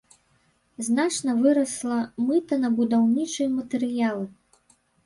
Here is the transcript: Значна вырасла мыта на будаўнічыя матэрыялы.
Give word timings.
Значна 0.87 1.35
вырасла 1.43 1.99
мыта 2.31 2.55
на 2.65 2.75
будаўнічыя 2.81 3.49
матэрыялы. 3.61 4.25